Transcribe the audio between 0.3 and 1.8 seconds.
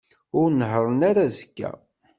Ur nehhṛen ara azekka.